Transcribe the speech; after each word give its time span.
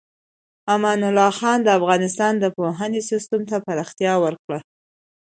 امان 0.73 0.99
الله 1.09 1.31
خان 1.39 1.59
د 1.63 1.67
افغانستان 1.79 2.33
د 2.39 2.45
پوهنې 2.57 3.01
سیستم 3.09 3.41
ته 3.49 3.57
پراختیا 3.67 4.13
ورکړه. 4.23 4.59